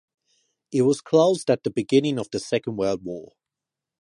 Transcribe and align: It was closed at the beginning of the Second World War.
It 0.71 0.81
was 0.81 0.99
closed 0.99 1.51
at 1.51 1.61
the 1.63 1.69
beginning 1.69 2.17
of 2.17 2.27
the 2.31 2.39
Second 2.39 2.75
World 2.75 3.03
War. 3.03 3.33